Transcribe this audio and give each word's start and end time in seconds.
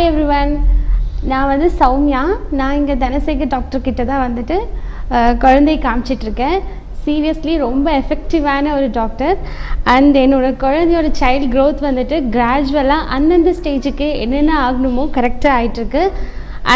Hi 0.00 0.10
everyone 0.10 0.52
நான் 1.30 1.48
வந்து 1.50 1.66
சௌமியா. 1.80 2.20
நான் 2.58 2.76
இங்கே 2.78 2.94
தனசேகர் 3.02 3.50
டாக்டர்கிட்ட 3.54 4.02
தான் 4.10 4.22
வந்துட்டு 4.26 4.56
குழந்தை 5.42 5.74
காமிச்சிட்ருக்கேன் 5.82 6.56
சீரியஸ்லி 7.04 7.54
ரொம்ப 7.64 7.86
எஃபெக்டிவான 8.00 8.72
ஒரு 8.76 8.88
டாக்டர் 8.96 9.36
அண்ட் 9.94 10.16
என்னோடய 10.22 10.58
குழந்தையோட 10.64 11.10
சைல்டு 11.20 11.50
க்ரோத் 11.54 11.84
வந்துட்டு 11.88 12.18
கிராஜுவலாக 12.36 13.10
அந்தந்த 13.16 13.54
ஸ்டேஜுக்கு 13.60 14.08
என்னென்ன 14.24 14.56
ஆகணுமோ 14.66 15.06
கரெக்டாக 15.18 15.56
ஆகிட்டுருக்கு 15.58 16.04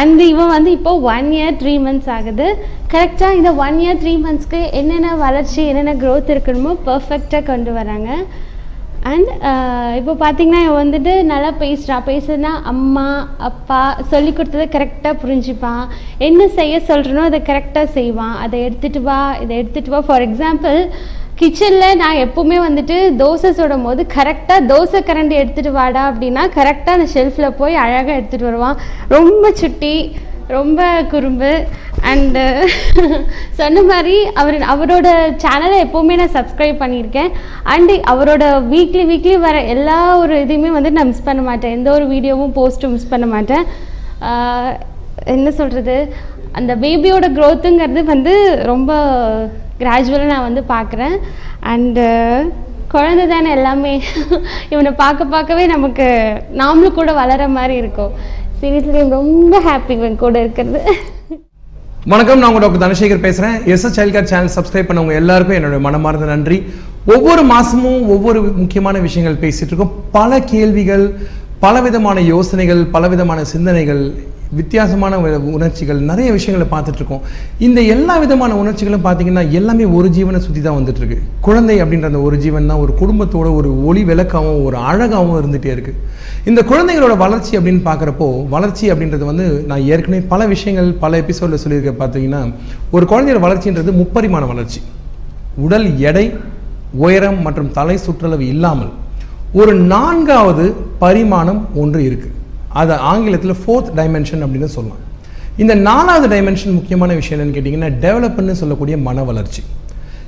அண்ட் 0.00 0.22
இவன் 0.30 0.55
வந்து 0.56 0.72
இப்போ 0.78 0.95
ஒன் 1.16 1.30
இயர் 1.38 1.61
த்ரீ 1.62 1.77
மந்த்ஸ் 1.86 2.12
ஆகுது. 2.19 2.48
கரெக்டாக 2.95 3.38
இந்த 3.41 3.52
ஒன் 3.66 3.78
இயர் 3.84 4.02
த்ரீ 4.05 4.16
மந்த்ஸ்க்கு 4.27 4.61
என்னென்ன 4.83 5.14
வளர்ச்சி 5.27 5.62
என்னென்ன 5.70 5.95
க்ரோத் 6.05 6.34
இருக்கணுமோ 6.34 6.75
பர்ஃபெக்டாக 6.91 7.48
கொண்டு 7.52 7.72
வராங்க. 7.80 8.11
அண்ட் 9.04 9.30
uh, 9.44 9.88
இப்போ 9.98 10.12
பார்த்தீங்கன்னா 10.20 10.60
இவன் 10.64 10.82
வந்துட்டு 10.82 11.12
நல்லா 11.22 11.50
பேசுகிறான் 11.58 12.06
பேசுனா 12.06 12.52
அம்மா 12.62 13.08
அப்பா 13.38 13.80
சொல்லி 14.10 14.30
கொடுத்ததை 14.32 14.66
கரெக்டாக 14.68 15.20
புரிஞ்சுப்பான் 15.22 15.82
என்ன 16.18 16.46
செய்ய 16.48 16.80
சொல்கிறனோ 16.88 17.24
அதை 17.24 17.40
கரெக்டாக 17.40 17.92
செய்வான் 17.92 18.36
அதை 18.36 18.58
எடுத்துகிட்டு 18.68 19.02
வா 19.02 19.18
இதை 19.42 19.52
எடுத்துகிட்டு 19.62 19.94
வா. 19.96 20.00
ஃபார் 20.00 20.24
எக்ஸாம்பிள் 20.28 20.78
கிச்சனில் 21.36 21.98
நான் 21.98 22.22
எப்போவுமே 22.24 22.58
வந்துட்டு 22.60 22.96
தோசை 23.20 23.50
சுடும் 23.50 23.82
போது 23.82 24.02
கரெக்டாக 24.16 24.66
தோசை 24.66 25.00
கரண்டி 25.02 25.36
எடுத்துகிட்டு 25.38 25.72
வாடா 25.72 26.02
அப்படின்னா 26.10 26.44
கரெக்டாக 26.58 26.98
அந்த 26.98 27.08
ஷெல்ஃபில் 27.14 27.56
போய் 27.56 27.82
அழகாக 27.84 28.18
எடுத்துகிட்டு 28.18 28.50
வருவான். 28.50 28.78
ரொம்ப 29.08 29.50
சுட்டி 29.52 29.94
ரொம்ப 30.48 30.80
குறும்பு. 31.10 31.52
அண்டு 32.10 32.42
uh, 32.97 33.20
சொன்ன 33.58 33.83
மாதிரி 33.83 34.16
அவர் 34.41 34.56
அவரோட 34.72 35.08
சேனலை 35.44 35.77
எப்போவுமே 35.84 36.14
நான் 36.20 36.34
சப்ஸ்கிரைப் 36.34 36.80
பண்ணியிருக்கேன். 36.83 37.30
அண்டு 37.64 37.94
அவரோட 38.12 38.44
வீக்லி 38.72 39.05
வீக்லி 39.11 39.36
வர 39.38 39.61
எல்லா 39.74 40.19
ஒரு 40.19 40.34
இதையுமே 40.44 40.70
வந்து 40.77 40.92
நான் 40.92 41.06
மிஸ் 41.06 41.27
பண்ண 41.28 41.42
மாட்டேன். 41.42 41.70
எந்த 41.70 41.91
ஒரு 41.91 42.06
வீடியோவும் 42.06 42.55
போஸ்ட்டும் 42.58 42.94
மிஸ் 42.96 43.08
பண்ண 43.08 43.27
மாட்டேன். 43.27 43.64
என்ன 45.24 45.50
சொல்கிறது 45.50 45.96
அந்த 46.52 46.77
பேபியோட 46.77 47.27
க்ரோத்துங்கிறது 47.38 48.02
வந்து 48.05 48.34
ரொம்ப 48.64 48.92
கிராஜுவலாக 49.78 50.33
நான் 50.34 50.48
வந்து 50.48 50.64
பார்க்குறேன் 50.74 51.16
அண்டு 51.72 52.05
குழந்தை 52.89 53.24
தானே 53.27 53.50
எல்லாமே. 53.50 53.94
இவனை 54.72 54.91
பார்க்க 54.92 55.24
பார்க்கவே 55.24 55.66
நமக்கு 55.66 56.06
நாமளும் 56.62 56.98
கூட 57.00 57.12
வளர 57.12 57.48
மாதிரி 57.48 57.74
இருக்கும். 57.74 58.12
சீரியஸ்லி 58.61 59.08
ரொம்ப 59.08 59.55
ஹாப்பி 59.61 59.94
இவன் 60.00 60.22
கூட 60.24 60.39
இருக்கிறது. 60.41 60.83
வணக்கம் 62.12 62.38
நான் 62.38 62.55
உங்க 62.55 62.66
டாக்டர் 62.66 62.83
தனசேகர் 62.83 63.22
பேசுறேன். 63.27 63.64
S 63.64 63.84
child 63.86 64.14
care 64.14 64.27
channel 64.30 64.50
subscribe 64.56 64.88
பண்ணவங்க 64.88 65.14
எல்லாருக்கும் 65.20 65.55
என்னுடைய 65.55 65.83
மனமார்ந்த 65.84 66.27
நன்றி. 66.27 66.64
ஒவ்வொரு 67.06 67.42
மாசமும் 67.42 68.06
ஒவ்வொரு 68.06 68.42
முக்கியமான 68.42 68.98
விஷயங்கள் 68.98 69.50
பேசிட்டு 69.50 69.66
இருக்கோம். 69.66 69.94
பல 70.12 70.41
கேள்விகள் 70.41 71.05
பலவிதமான 71.61 72.20
யோசனைகள் 72.20 72.83
பலவிதமான 72.96 73.44
சிந்தனைகள் 73.44 74.02
வித்தியாசமான 74.58 75.19
உணர்ச்சிகள் 75.56 76.00
நிறைய 76.10 76.28
விஷயங்களை 76.36 76.66
பார்த்துட்ருக்கோம். 76.72 77.22
இந்த 77.66 77.80
எல்லா 77.94 78.14
விதமான 78.24 78.52
உணர்ச்சிகளும் 78.62 79.05
பார்த்தீங்கன்னா 79.06 79.44
எல்லாமே 79.58 79.84
ஒரு 79.98 80.08
ஜீவனை 80.16 80.41
சுற்றி 80.46 80.62
தான் 80.62 80.78
வந்துட்டுருக்கு 80.78 81.19
குழந்தை 81.46 81.77
அப்படின்ற 81.83 82.08
அந்த 82.12 82.20
ஒரு 82.28 82.38
ஜீவன் 82.44 82.70
தான் 82.72 82.83
ஒரு 82.84 82.94
குடும்பத்தோட 83.02 83.48
ஒரு 83.58 83.70
ஒளி 83.91 84.05
விளக்காகவும் 84.11 84.64
ஒரு 84.69 84.78
அழகாகவும் 84.91 85.38
இருந்துகிட்டே 85.41 85.72
இருக்குது 85.77 86.00
இந்த 86.50 86.62
குழந்தைகளோட 86.70 87.16
வளர்ச்சி 87.24 87.52
அப்படின்னு 87.58 87.83
பார்க்குறப்போ 87.91 88.28
வளர்ச்சி 88.48 88.84
அப்படின்றது 88.92 89.24
வந்து 89.30 89.46
நான் 89.70 89.86
ஏற்கனவே 89.92 90.22
பல 90.33 90.46
விஷயங்கள் 90.46 90.91
பல 91.05 91.22
எபிசோடில் 91.22 91.62
சொல்லியிருக்க 91.64 91.94
பார்த்தீங்கன்னா 92.02 92.42
ஒரு 92.91 93.06
குழந்தையோட 93.12 93.42
வளர்ச்சின்றது 93.46 93.92
முப்பரிமாண 94.02 94.46
வளர்ச்சி. 94.46 94.80
உடல் 95.64 95.89
எடை 96.11 96.27
உயரம் 97.05 97.40
மற்றும் 97.42 97.73
தலை 97.73 97.96
சுற்றளவு 97.96 98.45
இல்லாமல் 98.55 98.92
ஒரு 99.61 99.73
நான்காவது 99.92 100.64
பரிமாணம் 101.02 101.61
ஒன்று 101.83 102.00
இருக்குது 102.08 102.34
அதை 102.80 102.95
ஆங்கிலத்தில் 103.12 103.57
ஃபோர்த் 103.62 103.90
டைமென்ஷன் 104.01 104.45
அப்படின்னு 104.45 104.70
சொல்லலாம் 104.77 105.02
இந்த 105.62 105.74
நாலாவது 105.89 106.27
டைமென்ஷன் 106.35 106.77
முக்கியமான 106.79 107.14
விஷயம் 107.20 107.40
என்னன்னு 107.40 107.57
கேட்டிங்கன்னா 107.57 107.90
டெவலப்புன்னு 108.05 108.61
சொல்லக்கூடிய 108.61 108.96
மன 109.08 109.24
வளர்ச்சி. 109.30 109.62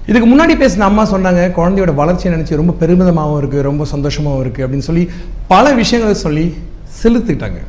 இதுக்கு 0.09 0.27
முன்னாடி 0.33 0.55
பேசின 0.63 0.89
அம்மா 0.89 1.05
சொன்னாங்க 1.13 1.45
குழந்தையோட 1.57 1.93
வளர்ச்சியை 2.01 2.31
நினச்சி 2.35 2.61
ரொம்ப 2.61 2.75
பெருமிதமாகவும் 2.81 3.39
இருக்குது 3.43 3.65
ரொம்ப 3.71 3.87
சந்தோஷமாகவும் 3.95 4.43
இருக்குது 4.45 4.65
அப்படின்னு 4.67 4.89
சொல்லி 4.89 5.05
பல 5.53 5.73
விஷயங்களை 5.81 6.15
சொல்லி 6.25 6.45
செலுத்துக்கிட்டாங்க 7.03 7.63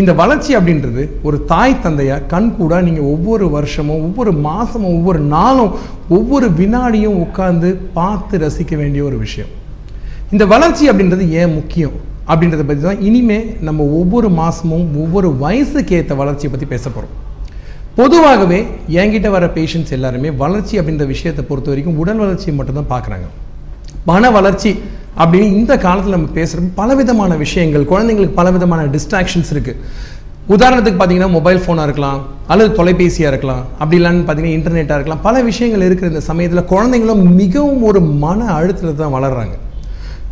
இந்த 0.00 0.12
வளர்ச்சி 0.12 0.50
அப்படின்றது 0.56 1.02
ஒரு 1.22 1.36
தாய் 1.52 1.80
தந்தையாக 1.80 2.26
கண் 2.32 2.48
கூட 2.58 2.80
நீங்கள் 2.86 3.08
ஒவ்வொரு 3.14 3.46
வருஷமும் 3.50 4.02
ஒவ்வொரு 4.06 4.32
மாதமும் 4.46 4.94
ஒவ்வொரு 4.96 5.20
நாளும் 5.36 5.72
ஒவ்வொரு 6.08 6.48
வினாடியும் 6.60 7.20
உட்கார்ந்து 7.24 7.70
பார்த்து 7.98 8.38
ரசிக்க 8.38 8.76
வேண்டிய 8.76 9.04
ஒரு 9.04 9.18
விஷயம். 9.18 9.52
இந்த 10.30 10.46
வளர்ச்சி 10.46 10.84
அப்படின்றது 10.90 11.24
ஏன் 11.40 11.54
முக்கியம்? 11.54 11.96
அப்படின்றத 12.28 12.62
பற்றி 12.66 12.80
தான் 12.80 13.00
இனிமே 13.00 13.38
நம்ம 13.60 13.82
ஒவ்வொரு 13.82 14.28
மாதமும் 14.30 14.96
ஒவ்வொரு 14.96 15.36
வயசுக்கு 15.36 15.94
ஏற்ற 15.94 16.14
வளர்ச்சியை 16.14 16.52
பற்றி 16.52 16.66
பேச 16.66 16.88
போகிறோம் 16.88 17.14
பொதுவாகவே 17.96 18.58
என்கிட்ட 18.88 19.28
வர 19.30 19.46
பேஷண்ட்ஸ் 19.46 19.92
எல்லாருமே 19.92 20.30
வளர்ச்சி 20.30 20.80
அப்படின்ற 20.80 21.06
விஷயத்தை 21.06 21.44
பொறுத்த 21.44 21.68
வரைக்கும் 21.68 21.96
உடல் 21.96 22.16
வளர்ச்சியை 22.16 22.56
மட்டும்தான் 22.56 22.90
பார்க்குறாங்க. 22.90 23.26
மன 24.04 24.30
வளர்ச்சி 24.30 24.70
அப்படின்னு 25.16 25.56
இந்த 25.56 25.78
காலத்தில் 25.78 26.10
நம்ம 26.10 26.28
பேசுகிறோம் 26.34 26.74
பலவிதமான 26.74 27.36
விஷயங்கள் 27.36 27.84
குழந்தைங்களுக்கு 27.84 28.34
பலவிதமான 28.34 28.84
டிஸ்ட்ராக்ஷன்ஸ் 28.86 29.52
இருக்குது 29.54 29.80
உதாரணத்துக்கு 30.48 30.98
பார்த்தீங்கன்னா 30.98 31.30
மொபைல் 31.30 31.58
ஃபோனாக 31.58 31.82
இருக்கலாம் 31.82 32.20
அல்லது 32.48 32.70
தொலைபேசியாக 32.76 33.32
இருக்கலாம் 33.32 33.64
அப்படி 33.78 33.96
இல்லைன்னு 33.96 34.22
பார்த்தீங்கன்னா 34.22 34.58
இன்டர்நெட்டாக 34.58 34.94
இருக்கலாம் 34.94 35.20
பல 35.20 35.42
விஷயங்கள் 35.42 35.80
இருக்கிற 35.80 36.08
இந்த 36.08 36.20
சமயத்தில் 36.20 36.64
குழந்தைங்களும் 36.64 37.24
மிகவும் 37.34 37.82
ஒரு 37.82 38.00
மன 38.00 38.44
அழுத்தத்தில் 38.52 38.94
தான் 38.94 39.14
வளர்கிறாங்க 39.14 39.56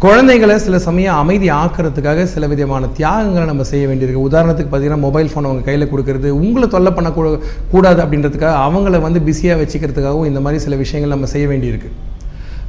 குழந்தைகளை 0.04 0.54
சில 0.64 0.78
சமயம் 0.86 1.18
அமைதி 1.20 1.48
ஆக்கிறதுக்காக 1.58 2.24
சில 2.32 2.46
விதமான 2.50 2.88
தியாகங்களை 2.96 3.44
நம்ம 3.50 3.64
செய்ய 3.70 3.84
வேண்டியிருக்கு 3.90 4.24
உதாரணத்துக்கு 4.28 4.70
பார்த்தீங்கன்னா 4.72 5.04
மொபைல் 5.04 5.30
ஃபோன் 5.32 5.48
அவங்க 5.48 5.62
கையில் 5.68 5.90
கொடுக்கறது 5.92 6.30
உங்களை 6.38 6.66
தொல்லை 6.74 6.90
பண்ண 6.96 7.10
கூடாது 7.72 8.00
அப்படின்றதுக்காக 8.04 8.56
அவங்கள 8.66 9.00
வந்து 9.06 9.20
பிஸியாக 9.28 9.60
வச்சுக்கிறதுக்காகவும் 9.62 10.28
இந்த 10.30 10.42
மாதிரி 10.46 10.60
சில 10.66 10.76
விஷயங்கள் 10.82 11.14
நம்ம 11.14 11.30
செய்ய 11.34 11.46
வேண்டியிருக்கு. 11.52 11.90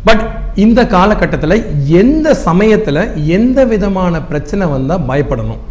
பட் 0.07 0.23
இந்த 0.65 0.79
காலகட்டத்தில் 0.95 1.57
எந்த 2.01 2.27
சமயத்தில் 2.47 3.03
எந்த 3.37 3.59
விதமான 3.73 4.23
பிரச்சனை 4.31 4.67
வந்தால் 4.75 5.05
பயப்படணும்? 5.11 5.61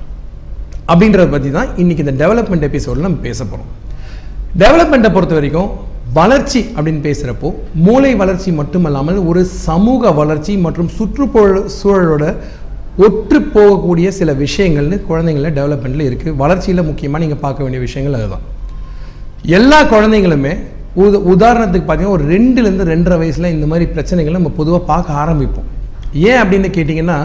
அப்படின்றத 0.91 1.29
பற்றி 1.37 1.51
தான் 1.59 1.71
இன்னைக்கு 1.83 2.05
இந்த 2.07 2.17
டெவலப்மெண்ட் 2.25 2.69
எபிசோடில் 2.71 3.09
நம்ம 3.09 3.25
பேச 3.29 3.41
போகிறோம் 3.45 3.71
டெவலப்மெண்ட்டை 4.65 5.13
பொறுத்த 5.17 5.35
வரைக்கும் 5.39 5.71
வளர்ச்சி 6.17 6.61
அப்படின்னு 6.77 7.01
பேசுகிறப்போ 7.07 7.49
மூளை 7.87 8.13
வளர்ச்சி 8.21 8.51
மட்டுமல்லாமல் 8.61 9.19
ஒரு 9.31 9.41
சமூக 9.67 10.13
வளர்ச்சி 10.21 10.53
மற்றும் 10.67 10.91
சுற்றுப்புற 10.97 11.63
சூழலோட 11.79 12.25
ஒற்று 13.07 13.39
போகக்கூடிய 13.55 14.09
சில 14.19 14.33
விஷயங்கள்னு 14.45 14.97
குழந்தைங்கள 15.09 15.49
டெவலப்மெண்ட்டில் 15.59 16.07
இருக்குது 16.09 16.37
வளர்ச்சியில் 16.43 16.89
முக்கியமாக 16.89 17.23
நீங்கள் 17.23 17.43
பார்க்க 17.45 17.65
வேண்டிய 17.65 17.81
விஷயங்கள் 17.87 18.17
அதுதான். 18.19 18.45
எல்லா 19.59 19.81
குழந்தைங்களுமே 19.95 20.53
உத 21.05 21.19
உதாரணத்துக்கு 21.33 21.87
பார்த்தீங்கன்னா 21.87 22.17
ஒரு 22.19 22.27
ரெண்டுலேருந்து 22.35 22.85
ரெண்டரை 22.93 23.17
வயசில் 23.23 23.53
இந்த 23.57 23.67
மாதிரி 23.73 23.87
பிரச்சனைகளை 23.95 24.37
நம்ம 24.39 24.53
பொதுவாக 24.61 24.83
பார்க்க 24.93 25.21
ஆரம்பிப்போம். 25.23 25.69
ஏன் 26.29 26.41
அப்படின்னு 26.43 26.71
கேட்டிங்கன்னா 26.77 27.19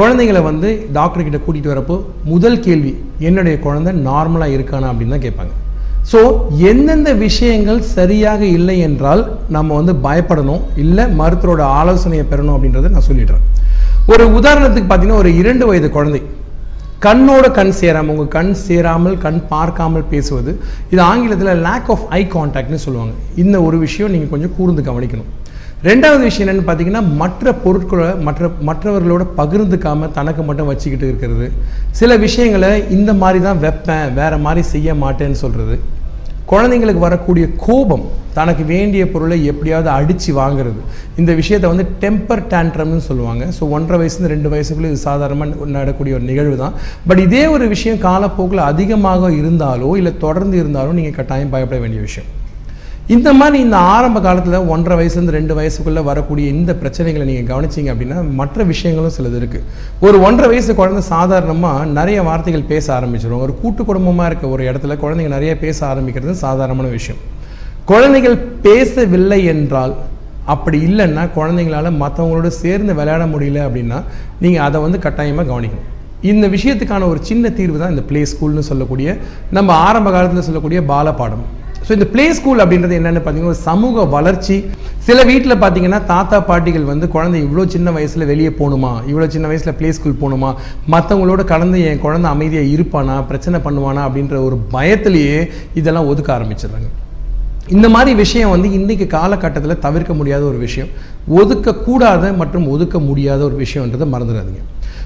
குழந்தைங்களை 0.00 0.42
வந்து 0.50 0.70
டாக்டர்கிட்ட 0.98 1.38
கூட்டிகிட்டு 1.44 1.72
வரப்போ 1.74 1.96
முதல் 2.32 2.58
கேள்வி 2.66 2.92
என்னுடைய 3.28 3.56
குழந்தை 3.66 3.92
நார்மலாக 4.08 4.56
இருக்கானா 4.56 4.90
அப்படின்னு 4.92 5.16
தான் 5.16 5.26
கேட்பாங்க. 5.26 5.54
ஸோ 6.10 6.20
எந்தெந்த 6.70 7.10
விஷயங்கள் 7.26 7.80
சரியாக 7.96 8.42
இல்லை 8.56 8.76
என்றால் 8.88 9.22
நம்ம 9.56 9.74
வந்து 9.78 9.94
பயப்படணும். 10.06 10.64
இல்லை 10.82 11.04
மருத்துவரோட 11.20 11.62
ஆலோசனையை 11.80 12.24
பெறணும் 12.32 12.56
அப்படின்றத 12.56 12.90
நான் 12.96 13.08
சொல்லிடுறேன். 13.10 13.46
ஒரு 14.12 14.24
உதாரணத்துக்கு 14.38 14.88
பார்த்தீங்கன்னா 14.90 15.22
ஒரு 15.22 15.30
இரண்டு 15.40 15.64
வயது 15.68 15.88
குழந்தை. 15.96 16.20
கண்ணோட 17.06 17.46
கண் 17.56 17.72
சேராமல் 17.78 18.12
உங்கள் 18.14 18.34
கண் 18.36 18.52
சேராமல் 18.66 19.16
கண் 19.24 19.40
பார்க்காமல் 19.54 20.06
பேசுவது 20.12 20.52
இது 20.92 21.00
ஆங்கிலத்தில் 21.08 21.60
லேக் 21.66 21.90
ஆஃப் 21.94 22.06
ஐ 22.18 22.20
கான்டாக்ட்னு 22.34 22.80
சொல்லுவாங்க. 22.84 23.14
இந்த 23.42 23.56
ஒரு 23.66 23.76
விஷயம் 23.86 24.14
நீங்கள் 24.14 24.32
கொஞ்சம் 24.34 24.54
கூர்ந்து 24.58 24.84
கவனிக்கணும். 24.88 25.28
ரெண்டாவது 25.88 26.22
விஷயம் 26.28 26.44
என்னென்னு 26.44 26.66
பார்த்தீங்கன்னா 26.68 27.02
மற்ற 27.22 27.52
பொருட்களை 27.64 28.06
மற்ற 28.26 28.48
மற்றவர்களோட 28.68 29.24
பகிர்ந்துக்காமல் 29.40 30.14
தனக்கு 30.18 30.42
மட்டும் 30.48 30.70
வச்சுக்கிட்டு 30.70 31.06
இருக்கிறது. 31.10 31.48
சில 32.00 32.16
விஷயங்களை 32.24 32.70
இந்த 32.96 33.10
மாதிரி 33.22 33.40
தான் 33.48 33.60
வைப்பேன் 33.66 34.08
வேறு 34.20 34.38
மாதிரி 34.46 34.64
செய்ய 34.72 34.94
மாட்டேன்னு 35.04 35.42
சொல்கிறது 35.44 35.76
குழந்தைங்களுக்கு 36.52 37.02
வரக்கூடிய 37.06 37.46
கோபம் 37.66 38.04
தனக்கு 38.38 38.64
வேண்டிய 38.72 39.02
பொருளை 39.12 39.36
எப்படியாவது 39.50 39.88
அடித்து 39.98 40.30
வாங்குறது. 40.40 40.80
இந்த 41.20 41.32
விஷயத்தை 41.40 41.68
வந்து 41.72 41.86
டெம்பர் 42.02 42.42
டேண்ட்ரம்னு 42.52 43.04
சொல்லுவாங்க. 43.08 43.44
ஸோ 43.56 43.62
ஒன்றரை 43.76 43.98
வயசுலேருந்து 44.00 44.34
ரெண்டு 44.34 44.52
வயசுக்குள்ளே 44.54 44.90
இது 44.92 45.06
சாதாரணமாக 45.08 45.70
நடக்கூடிய 45.78 46.18
ஒரு 46.18 46.26
நிகழ்வு 46.30 46.56
தான். 46.64 46.74
பட் 47.10 47.22
இதே 47.26 47.44
ஒரு 47.56 47.66
விஷயம் 47.74 48.02
காலப்போக்கில் 48.08 48.68
அதிகமாக 48.70 49.30
இருந்தாலோ 49.40 49.90
இல்லை 50.00 50.14
தொடர்ந்து 50.26 50.58
இருந்தாலோ 50.62 50.92
நீங்கள் 50.98 51.18
கட்டாயம் 51.20 51.54
பயப்பட 51.54 51.80
வேண்டிய 51.84 52.02
விஷயம். 52.08 52.30
இந்த 53.14 53.30
மாதிரி 53.38 53.58
இந்த 53.64 53.76
ஆரம்ப 53.96 54.18
காலத்தில் 54.22 54.68
ஒன்றரை 54.74 54.94
வயசுலேருந்து 54.98 55.34
ரெண்டு 55.36 55.54
வயசுக்குள்ளே 55.58 56.02
வரக்கூடிய 56.08 56.46
இந்த 56.54 56.72
பிரச்சனைகளை 56.80 57.24
நீங்கள் 57.28 57.48
கவனிச்சீங்க 57.50 57.90
அப்படின்னா 57.92 58.16
மற்ற 58.38 58.64
விஷயங்களும் 58.70 59.12
சிலது 59.16 59.36
இருக்குது 59.40 59.66
ஒரு 60.06 60.16
ஒன்றரை 60.26 60.48
வயசு 60.52 60.74
குழந்தை 60.80 61.02
சாதாரணமாக 61.10 61.84
நிறைய 61.98 62.18
வார்த்தைகள் 62.28 62.64
பேச 62.72 62.86
ஆரம்பிச்சிடும் 62.96 63.42
ஒரு 63.44 63.52
கூட்டு 63.60 63.82
குடும்பமாக 63.90 64.30
இருக்க 64.30 64.48
ஒரு 64.54 64.62
இடத்துல 64.70 64.94
குழந்தைங்க 65.02 65.32
நிறைய 65.36 65.52
பேச 65.64 65.78
ஆரம்பிக்கிறது 65.90 66.32
சாதாரணமான 66.44 66.88
விஷயம். 66.96 67.20
குழந்தைகள் 67.90 68.36
பேசவில்லை 68.66 69.40
என்றால் 69.52 69.94
அப்படி 70.54 70.80
இல்லைன்னா 70.88 71.26
குழந்தைங்களால 71.36 71.92
மற்றவங்களோட 72.02 72.50
சேர்ந்து 72.62 72.94
விளையாட 73.00 73.26
முடியல 73.34 73.62
அப்படின்னா 73.68 74.00
நீங்கள் 74.44 74.64
அதை 74.66 74.80
வந்து 74.86 75.00
கட்டாயமாக 75.06 75.48
கவனிக்கணும். 75.52 75.86
இந்த 76.32 76.46
விஷயத்துக்கான 76.56 77.08
ஒரு 77.12 77.22
சின்ன 77.30 77.50
தீர்வு 77.60 77.78
தான் 77.84 77.94
இந்த 77.94 78.04
ப்ளே 78.10 78.22
ஸ்கூல்னு 78.32 78.66
சொல்லக்கூடிய 78.70 79.08
நம்ம 79.58 79.70
ஆரம்ப 79.86 80.08
காலத்தில் 80.16 80.46
சொல்லக்கூடிய 80.48 80.80
பாலபாடம். 80.92 81.46
ஸோ 81.86 81.92
இந்த 81.96 82.06
ப்ளே 82.12 82.24
ஸ்கூல் 82.36 82.60
அப்படின்றது 82.62 82.94
என்னென்னு 82.98 83.20
பார்த்தீங்கன்னா 83.24 83.58
சமூக 83.66 84.04
வளர்ச்சி. 84.14 84.56
சில 85.06 85.18
வீட்டில் 85.28 85.54
பார்த்தீங்கன்னா 85.62 86.00
தாத்தா 86.12 86.36
பாட்டிகள் 86.48 86.86
வந்து 86.90 87.06
குழந்தை 87.12 87.38
இவ்வளோ 87.44 87.64
சின்ன 87.74 87.90
வயசில் 87.96 88.28
வெளியே 88.30 88.50
போகணுமா? 88.60 88.90
இவ்வளோ 89.10 89.26
சின்ன 89.34 89.46
வயசில் 89.50 89.76
ப்ளே 89.80 89.88
ஸ்கூல் 89.96 90.18
போகணுமா? 90.22 90.50
மற்றவங்களோட 90.94 91.42
கலந்து 91.52 91.80
என் 91.90 92.02
குழந்தை 92.04 92.30
அமைதியாக 92.34 92.72
இருப்பானா? 92.74 93.16
பிரச்சனை 93.30 93.60
பண்ணுவானா? 93.66 94.02
அப்படின்ற 94.08 94.36
ஒரு 94.46 94.58
பயத்திலேயே 94.74 95.38
இதெல்லாம் 95.80 96.08
ஒதுக்க 96.12 96.30
ஆரம்பிச்சிடுறாங்க. 96.38 96.88
இந்த 97.76 97.86
மாதிரி 97.94 98.14
விஷயம் 98.24 98.52
வந்து 98.54 98.68
இன்றைக்கு 98.78 99.06
காலகட்டத்தில் 99.18 99.82
தவிர்க்க 99.86 100.14
முடியாத 100.18 100.42
ஒரு 100.50 100.58
விஷயம். 100.66 100.90
ஒதுக்கக்கூடாத 101.38 102.34
மற்றும் 102.40 102.66
ஒதுக்க 102.74 102.98
முடியாத 103.10 103.40
ஒரு 103.50 103.56
விஷயன்றதை 103.64 104.08
மறந்துடாதீங்க. 104.16 104.62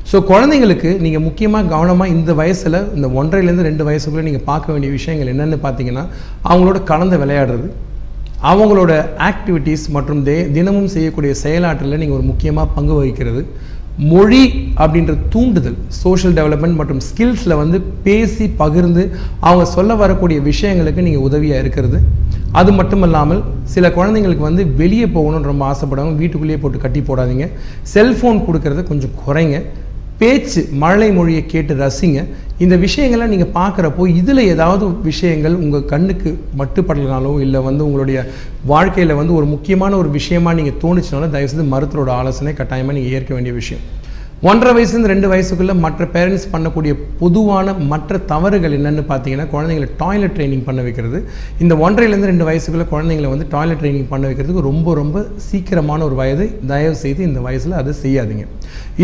ஸோ 0.09 0.17
குழந்தைங்களுக்கு 0.31 0.91
நீங்கள் 1.05 1.25
முக்கியமாக 1.27 1.69
கவனமாக 1.73 2.15
இந்த 2.17 2.33
வயசில் 2.41 2.79
இந்த 2.97 3.09
ஒன்றரைலேருந்து 3.21 3.67
ரெண்டு 3.69 3.85
வயசுக்குள்ளே 3.89 4.25
நீங்கள் 4.29 4.47
பார்க்க 4.51 4.73
வேண்டிய 4.73 4.91
விஷயங்கள் 4.99 5.31
என்னென்னு 5.33 5.59
பார்த்தீங்கன்னா 5.67 6.05
அவங்களோட 6.51 6.79
கலந்து 6.91 7.19
விளையாடுறது 7.23 7.69
அவங்களோட 8.51 8.93
ஆக்டிவிட்டீஸ் 9.29 9.83
மற்றும் 9.97 10.23
தே 10.29 10.37
தினமும் 10.57 10.93
செய்யக்கூடிய 10.95 11.33
செயலாற்றலில் 11.43 12.01
நீங்கள் 12.03 12.19
ஒரு 12.19 12.25
முக்கியமாக 12.31 12.73
பங்கு 12.77 12.95
வகிக்கிறது. 12.99 13.43
மொழி 14.13 14.43
அப்படின்ற 14.83 15.13
தூண்டுதல் 15.33 15.77
சோஷியல் 16.03 16.35
டெவலப்மெண்ட் 16.39 16.79
மற்றும் 16.81 17.03
ஸ்கில்ஸில் 17.09 17.59
வந்து 17.63 17.79
பேசி 18.07 18.45
பகிர்ந்து 18.63 19.03
அவங்க 19.49 19.65
சொல்ல 19.75 19.95
வரக்கூடிய 20.03 20.39
விஷயங்களுக்கு 20.49 21.05
நீங்கள் 21.09 21.27
உதவியாக 21.29 21.63
இருக்கிறது. 21.65 21.99
அது 22.61 22.71
மட்டும் 22.79 23.05
இல்லாமல் 23.09 23.43
சில 23.75 23.89
குழந்தைங்களுக்கு 23.99 24.49
வந்து 24.49 24.63
வெளியே 24.81 25.09
போகணும்னு 25.17 25.51
ரொம்ப 25.53 25.65
ஆசைப்படாமல் 25.73 26.19
வீட்டுக்குள்ளேயே 26.23 26.61
போட்டு 26.63 26.79
கட்டி 26.87 27.03
போடாதீங்க. 27.11 27.47
செல்ஃபோன் 27.95 28.45
கொடுக்கறத 28.49 28.85
கொஞ்சம் 28.93 29.15
குறைங்க. 29.23 29.59
பேச்சு 30.21 30.61
மழலை 30.83 31.11
மொழியை 31.19 31.43
கேட்டு 31.53 31.75
ரசிங்க. 31.83 32.21
இந்த 32.65 32.75
விஷயங்களை 32.87 33.27
நீங்கள் 33.33 33.53
பார்க்குறப்போ 33.59 34.07
இதில் 34.21 34.49
ஏதாவது 34.55 34.85
விஷயங்கள் 35.11 35.55
உங்கள் 35.65 35.87
கண்ணுக்கு 35.93 36.31
மட்டுப்படலனாலோ 36.61 37.33
இல்லை 37.45 37.61
வந்து 37.69 37.83
உங்களுடைய 37.89 38.19
வாழ்க்கையில் 38.73 39.19
வந்து 39.21 39.35
ஒரு 39.39 39.47
முக்கியமான 39.55 39.97
ஒரு 40.01 40.11
விஷயமா 40.19 40.53
நீங்கள் 40.59 40.81
தோணுச்சுனாலும் 40.83 41.35
தயவுசெய்து 41.37 41.67
மருத்துவரோட 41.75 42.13
ஆலோசனை 42.21 42.55
கட்டாயமாக 42.55 42.97
நீங்கள் 42.99 43.17
ஏற்க 43.19 43.33
வேண்டிய 43.35 43.55
விஷயம். 43.61 43.85
ஒன்றரை 44.49 44.71
வயசுலேருந்து 44.75 45.11
ரெண்டு 45.13 45.29
வயசுக்குள்ளே 45.31 45.75
மற்ற 45.85 46.03
பேரண்ட்ஸ் 46.13 46.47
பண்ணக்கூடிய 46.53 46.93
பொதுவான 47.23 47.73
மற்ற 47.91 48.19
தவறுகள் 48.31 48.77
என்னென்னு 48.77 49.03
பார்த்தீங்கன்னா 49.11 49.45
குழந்தைங்களை 49.55 49.89
டாய்லெட் 50.03 50.35
ட்ரைனிங் 50.37 50.63
பண்ண 50.69 50.81
வைக்கிறது. 50.87 51.19
இந்த 51.63 51.75
ஒன்றரைலேருந்து 51.85 52.31
ரெண்டு 52.31 52.47
வயசுக்குள்ளே 52.49 52.87
குழந்தைங்களை 52.93 53.31
வந்து 53.33 53.47
டாய்லெட் 53.55 53.81
ட்ரைனிங் 53.83 54.09
பண்ண 54.13 54.25
வைக்கிறதுக்கு 54.29 54.65
ரொம்ப 54.69 54.95
ரொம்ப 55.01 55.25
சீக்கிரமான 55.49 56.05
ஒரு 56.09 56.17
வயது. 56.23 56.47
தயவு 56.73 56.97
செய்து 57.05 57.21
இந்த 57.29 57.41
வயசில் 57.49 57.79
அதை 57.81 57.95
செய்யாதீங்க. 58.05 58.47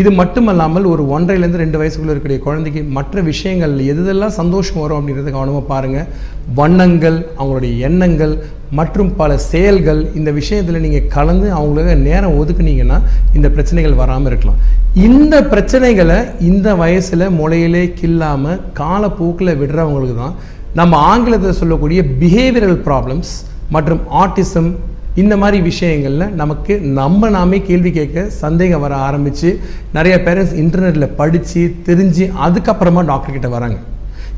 இது 0.01 0.09
மட்டுமல்லாமல் 0.21 0.89
ஒரு 0.93 1.05
ஒன்றரைலேருந்து 1.15 1.63
ரெண்டு 1.65 1.79
வயசுக்குள்ளே 1.81 2.13
இருக்கக்கூடிய 2.15 2.41
குழந்தைக்கு 2.47 2.83
மற்ற 2.97 3.21
விஷயங்கள் 3.31 3.77
எதெல்லாம் 3.93 4.37
சந்தோஷம் 4.41 4.83
வரும் 4.85 4.99
அப்படின்றத 4.99 5.31
கவனமாக 5.37 5.65
பாருங்கள் 5.73 6.07
வண்ணங்கள் 6.61 7.19
அவங்களுடைய 7.39 7.73
எண்ணங்கள் 7.87 8.35
மற்றும் 8.79 9.11
பல 9.15 9.37
செயல்கள் 9.51 10.01
இந்த 10.19 10.31
விஷயத்தில் 10.31 10.83
நீங்கள் 10.85 11.07
கலந்து 11.15 11.47
அவங்களுக்கு 11.51 11.95
நேரம் 12.09 12.37
ஒதுக்குனீங்கன்னா 12.41 12.97
இந்த 13.33 13.47
பிரச்சனைகள் 13.49 13.99
வராமல் 14.01 14.29
இருக்கலாம். 14.31 14.59
இந்த 15.07 15.35
பிரச்சனைகளை 15.51 16.19
இந்த 16.49 16.75
வயசில் 16.75 17.33
முளையிலே 17.39 17.83
கில்லாமல் 18.01 18.61
காலப்போக்கில் 18.81 19.57
விடுறவங்களுக்கு 19.61 20.17
தான் 20.23 20.35
நம்ம 20.79 20.97
ஆங்கிலத்தில் 21.11 21.59
சொல்லக்கூடிய 21.61 22.01
பிஹேவியரல் 22.21 22.79
ப்ராப்ளம்ஸ் 22.87 23.33
மற்றும் 23.75 24.01
ஆட்டிசம் 24.23 24.69
இந்த 25.21 25.35
மாதிரி 25.41 25.59
விஷயங்களில் 25.69 26.33
நமக்கு 26.41 26.73
நம்ம 26.97 27.29
நாமே 27.35 27.59
கேள்வி 27.69 27.91
கேட்க 27.91 28.25
சந்தேகம் 28.41 28.83
வர 28.83 28.95
ஆரம்பித்து 29.07 29.49
நிறைய 29.97 30.15
பேரண்ட்ஸ் 30.25 30.57
இன்டர்நெட்டில் 30.63 31.15
படித்து 31.19 31.61
தெரிஞ்சு 31.87 32.25
அதுக்கப்புறமா 32.47 33.03
டாக்டர் 33.11 33.35
கிட்ட 33.37 33.49
வராங்க. 33.49 33.77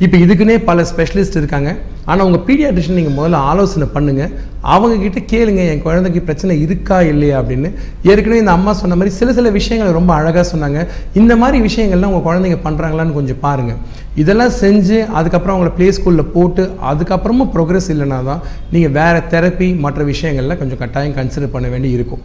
இப்போ 0.05 0.17
இதுக்குன்னே 0.23 0.53
பல 0.67 0.81
ஸ்பெஷலிஸ்ட் 0.89 1.37
இருக்காங்க. 1.39 1.69
ஆனால் 2.09 2.25
உங்கள் 2.27 2.43
பீடியாட்ரிஷன் 2.47 2.97
நீங்கள் 2.99 3.15
முதல்ல 3.17 3.39
ஆலோசனை 3.49 3.87
பண்ணுங்கள் 3.95 4.31
அவங்கக்கிட்ட 4.73 5.19
கேளுங்க 5.31 5.61
என் 5.71 5.81
குழந்தைக்கு 5.85 6.21
பிரச்சனை 6.27 6.53
இருக்கா 6.65 6.97
இல்லையா 7.09 7.35
அப்படின்னு. 7.41 7.69
ஏற்கனவே 8.09 8.39
இந்த 8.43 8.53
அம்மா 8.57 8.71
சொன்ன 8.81 8.97
மாதிரி 8.99 9.11
சில 9.17 9.33
சில 9.37 9.49
விஷயங்களை 9.57 9.91
ரொம்ப 9.97 10.11
அழகாக 10.19 10.45
சொன்னாங்க. 10.51 10.79
இந்த 11.21 11.33
மாதிரி 11.41 11.57
விஷயங்கள்லாம் 11.67 12.11
உங்கள் 12.13 12.27
குழந்தைங்க 12.29 12.59
பண்ணுறாங்களான்னு 12.67 13.17
கொஞ்சம் 13.19 13.41
பாருங்கள் 13.45 13.81
இதெல்லாம் 14.21 14.53
செஞ்சு 14.61 14.99
அதுக்கப்புறம் 15.19 15.55
அவங்கள 15.55 15.73
ப்ளே 15.77 15.89
ஸ்கூலில் 15.97 16.31
போட்டு 16.35 16.63
அதுக்கப்புறமும் 16.91 17.51
ப்ரோக்ரஸ் 17.55 17.91
இல்லைனா 17.95 18.19
தான் 18.29 18.41
நீங்கள் 18.75 18.95
வேறு 18.99 19.21
தெரப்பி 19.33 19.69
மற்ற 19.85 20.03
விஷயங்களில் 20.13 20.59
கொஞ்சம் 20.61 20.81
கட்டாயம் 20.83 21.17
கன்சிடர் 21.19 21.55
பண்ண 21.57 21.67
வேண்டி 21.75 21.91
இருக்கும். 21.97 22.23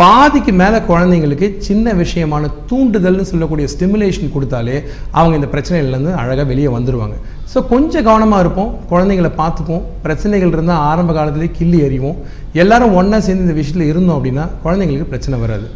பாதிக்கு 0.00 0.52
மேலே 0.60 0.78
குழந்தைங்களுக்கு 0.88 1.46
சின்ன 1.66 1.92
விஷயமான 2.00 2.44
தூண்டுதல்னு 2.70 3.24
சொல்லக்கூடிய 3.28 3.66
ஸ்டிமுலேஷன் 3.72 4.32
கொடுத்தாலே 4.36 4.76
அவங்க 5.18 5.34
இந்த 5.40 5.48
பிரச்சனையிலேருந்து 5.52 6.12
அழகாக 6.22 6.46
வெளியே 6.48 6.70
வந்துடுவாங்க 6.76 7.16
ஸோ 7.52 7.60
கொஞ்சம் 7.72 8.06
கவனமாக 8.08 8.42
இருப்போம். 8.44 8.70
குழந்தைங்களை 8.92 9.30
பார்த்துக்குவோம் 9.40 9.84
பிரச்சனைகள் 10.06 10.54
இருந்தால் 10.54 10.82
ஆரம்ப 10.90 11.12
காலத்திலே 11.18 11.48
கிள்ளி 11.58 11.78
எறிவோம். 11.88 12.16
எல்லாரும் 12.62 12.94
ஒன்றா 13.00 13.18
சேர்ந்து 13.26 13.44
இந்த 13.46 13.56
விஷயத்தில் 13.58 13.90
இருந்தோம் 13.90 14.16
அப்படின்னா 14.18 14.46
குழந்தைங்களுக்கு 14.64 15.10
பிரச்சனை 15.12 15.38
வராது. 15.44 15.68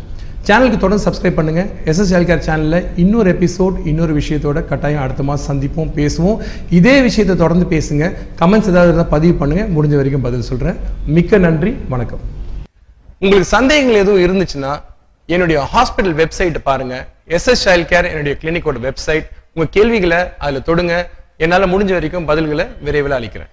சேனலுக்கு 0.48 0.80
தொடர்ந்து 0.84 1.04
சப்ஸ்கிரைப் 1.06 1.38
பண்ணுங்கள் 1.38 1.68
எஸ்எஸ் 1.92 2.12
ஹெல்கேர் 2.16 2.44
சேனலில் 2.48 2.88
இன்னொரு 3.04 3.30
எபிசோட் 3.36 3.76
இன்னொரு 3.92 4.14
விஷயத்தோட 4.20 4.58
கட்டாயம் 4.70 5.04
அடுத்த 5.04 5.28
மாதம் 5.28 5.48
சந்திப்போம் 5.50 5.92
பேசுவோம். 6.00 6.40
இதே 6.80 6.96
விஷயத்தை 7.08 7.36
தொடர்ந்து 7.44 7.68
பேசுங்க. 7.74 8.10
கமெண்ட்ஸ் 8.42 8.72
ஏதாவது 8.72 8.92
இருந்தால் 8.92 9.12
பதிவு 9.14 9.36
பண்ணுங்கள் 9.42 9.70
முடிஞ்ச 9.76 9.96
வரைக்கும் 10.00 10.26
பதில் 10.28 10.48
சொல்கிறேன் 10.50 10.80
மிக்க 11.18 11.38
நன்றி. 11.46 11.72
வணக்கம். 11.94 12.24
உங்களுக்கு 13.22 13.50
சந்தேகங்கள் 13.56 14.00
எதுவும் 14.02 14.24
இருந்துச்சுன்னா 14.24 14.72
என்னுடைய 15.34 15.58
ஹாஸ்பிட்டல் 15.72 16.16
வெப்சைட்டை 16.20 16.60
பாருங்க. 16.68 16.96
எஸ்எஸ் 17.36 17.64
சைல்ட் 17.64 17.88
கேர் 17.92 18.08
என்னுடைய 18.12 18.34
கிளினிக்கோட 18.42 18.78
வெப்சைட் 18.86 19.26
உங்கள் 19.54 19.72
கேள்விகளை 19.76 20.20
அதில் 20.44 20.66
தொடுங்க. 20.68 20.94
என்னால் 21.44 21.70
முடிஞ்ச 21.72 21.92
வரைக்கும் 21.98 22.28
பதில்களை 22.28 22.66
விரைவில் 22.86 23.16
அளிக்கிறேன். 23.18 23.50